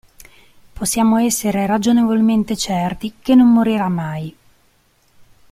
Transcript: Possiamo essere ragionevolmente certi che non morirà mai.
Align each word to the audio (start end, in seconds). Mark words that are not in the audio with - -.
Possiamo 0.73 1.17
essere 1.19 1.67
ragionevolmente 1.67 2.57
certi 2.57 3.17
che 3.21 3.35
non 3.35 3.53
morirà 3.53 3.87
mai. 3.87 4.35